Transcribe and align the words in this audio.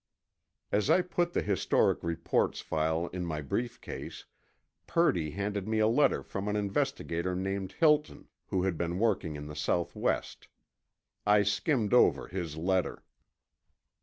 As 0.71 0.89
I 0.89 1.03
put 1.03 1.33
the 1.33 1.43
historic 1.43 2.01
reports 2.01 2.59
file 2.59 3.05
in 3.09 3.23
my 3.23 3.39
brief 3.39 3.79
case, 3.79 4.25
Purdy 4.87 5.29
handed 5.29 5.67
me 5.67 5.77
a 5.77 5.85
letter 5.87 6.23
from 6.23 6.47
an 6.47 6.55
investigator 6.55 7.35
named 7.35 7.73
Hilton, 7.73 8.27
who 8.47 8.63
had 8.63 8.79
been 8.79 8.97
working 8.97 9.35
in 9.35 9.45
the 9.45 9.55
Southwest. 9.55 10.47
I 11.23 11.43
skimmed 11.43 11.93
over 11.93 12.27
his 12.27 12.57
letter. 12.57 13.03